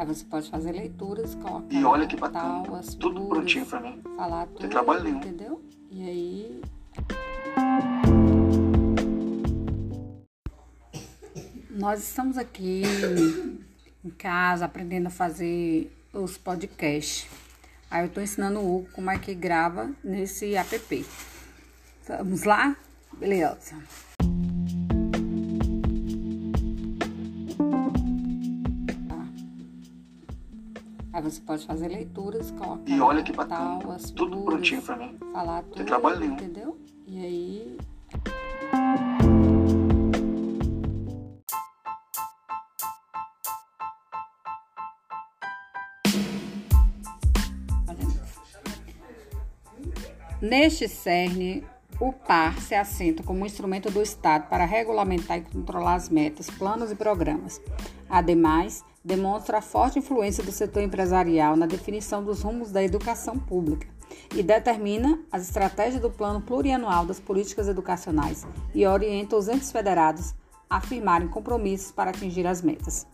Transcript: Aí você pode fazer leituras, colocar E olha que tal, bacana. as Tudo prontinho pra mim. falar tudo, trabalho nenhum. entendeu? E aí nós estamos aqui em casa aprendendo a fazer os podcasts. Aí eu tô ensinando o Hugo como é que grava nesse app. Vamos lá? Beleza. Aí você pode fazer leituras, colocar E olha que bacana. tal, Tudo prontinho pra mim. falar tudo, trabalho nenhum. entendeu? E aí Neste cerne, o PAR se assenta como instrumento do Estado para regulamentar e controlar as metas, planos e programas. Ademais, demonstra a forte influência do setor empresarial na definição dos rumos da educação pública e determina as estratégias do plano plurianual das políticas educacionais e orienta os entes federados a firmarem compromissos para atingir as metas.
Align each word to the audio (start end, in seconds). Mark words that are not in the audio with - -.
Aí 0.00 0.06
você 0.06 0.24
pode 0.24 0.48
fazer 0.48 0.72
leituras, 0.72 1.34
colocar 1.34 1.66
E 1.74 1.84
olha 1.84 2.06
que 2.06 2.16
tal, 2.16 2.30
bacana. 2.32 2.78
as 2.78 2.94
Tudo 2.94 3.22
prontinho 3.28 3.66
pra 3.66 3.80
mim. 3.80 4.00
falar 4.16 4.46
tudo, 4.46 4.66
trabalho 4.70 5.04
nenhum. 5.04 5.18
entendeu? 5.18 5.62
E 5.90 6.02
aí 6.02 6.62
nós 11.68 12.02
estamos 12.02 12.38
aqui 12.38 12.82
em 14.02 14.08
casa 14.10 14.64
aprendendo 14.64 15.08
a 15.08 15.10
fazer 15.10 15.94
os 16.14 16.38
podcasts. 16.38 17.28
Aí 17.90 18.06
eu 18.06 18.08
tô 18.08 18.22
ensinando 18.22 18.58
o 18.58 18.76
Hugo 18.78 18.88
como 18.94 19.10
é 19.10 19.18
que 19.18 19.34
grava 19.34 19.90
nesse 20.02 20.54
app. 20.56 21.04
Vamos 22.08 22.44
lá? 22.44 22.74
Beleza. 23.18 23.76
Aí 31.12 31.22
você 31.22 31.40
pode 31.40 31.66
fazer 31.66 31.88
leituras, 31.88 32.50
colocar 32.52 32.88
E 32.90 33.00
olha 33.00 33.22
que 33.22 33.32
bacana. 33.32 33.80
tal, 33.80 33.96
Tudo 34.14 34.42
prontinho 34.42 34.82
pra 34.82 34.96
mim. 34.96 35.18
falar 35.32 35.62
tudo, 35.64 35.84
trabalho 35.84 36.20
nenhum. 36.20 36.34
entendeu? 36.34 36.78
E 37.06 37.18
aí 37.18 37.76
Neste 50.40 50.88
cerne, 50.88 51.64
o 52.00 52.14
PAR 52.14 52.58
se 52.58 52.74
assenta 52.74 53.22
como 53.22 53.44
instrumento 53.44 53.90
do 53.90 54.00
Estado 54.00 54.48
para 54.48 54.64
regulamentar 54.64 55.36
e 55.36 55.42
controlar 55.42 55.96
as 55.96 56.08
metas, 56.08 56.48
planos 56.48 56.90
e 56.90 56.94
programas. 56.94 57.60
Ademais, 58.08 58.82
demonstra 59.04 59.58
a 59.58 59.62
forte 59.62 59.98
influência 59.98 60.42
do 60.42 60.50
setor 60.50 60.82
empresarial 60.82 61.56
na 61.56 61.66
definição 61.66 62.24
dos 62.24 62.40
rumos 62.40 62.72
da 62.72 62.82
educação 62.82 63.38
pública 63.38 63.86
e 64.34 64.42
determina 64.42 65.20
as 65.30 65.42
estratégias 65.42 66.00
do 66.00 66.10
plano 66.10 66.40
plurianual 66.40 67.04
das 67.04 67.20
políticas 67.20 67.68
educacionais 67.68 68.46
e 68.74 68.86
orienta 68.86 69.36
os 69.36 69.46
entes 69.46 69.70
federados 69.70 70.34
a 70.70 70.80
firmarem 70.80 71.28
compromissos 71.28 71.92
para 71.92 72.10
atingir 72.10 72.46
as 72.46 72.62
metas. 72.62 73.06